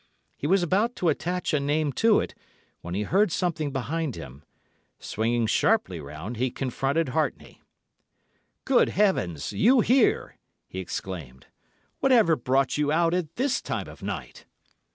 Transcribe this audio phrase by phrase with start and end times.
[0.35, 2.33] He was about to attach a name to it,
[2.81, 4.43] when he heard something behind him.
[4.97, 7.61] Swinging sharply round, he confronted Hartney.
[8.65, 9.53] "'Good heavens!
[9.53, 10.37] You here!'
[10.67, 11.45] he exclaimed.
[11.99, 14.47] 'Whatever brought you out at this time of night?